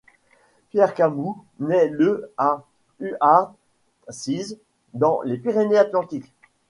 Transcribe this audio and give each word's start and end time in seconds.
Pierre 0.71 0.95
Camou 0.95 1.45
naît 1.59 1.87
le 1.89 2.33
à 2.35 2.63
Uhart-Cize, 3.01 4.57
dans 4.95 5.21
les 5.21 5.37
Pyrénées-Atlantiques. 5.37 6.33